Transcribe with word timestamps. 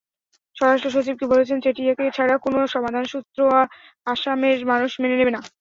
স্বরাষ্ট্রসচিবকে 0.55 1.25
বলেছেন, 1.33 1.57
চেটিয়াকে 1.63 2.05
ছাড়া 2.17 2.35
কোনো 2.45 2.59
সমাধানসূত্র 2.73 3.39
আসামের 4.07 4.57
মানুষ 4.71 4.91
মেনে 5.01 5.17
নেবে 5.19 5.31
না। 5.33 5.41